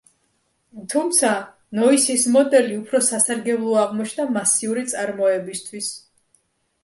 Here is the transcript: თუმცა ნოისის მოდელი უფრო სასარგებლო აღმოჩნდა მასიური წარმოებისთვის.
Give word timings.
თუმცა 0.91 1.33
ნოისის 1.79 2.23
მოდელი 2.35 2.79
უფრო 2.79 3.01
სასარგებლო 3.07 3.77
აღმოჩნდა 3.81 4.27
მასიური 4.39 4.85
წარმოებისთვის. 4.95 5.91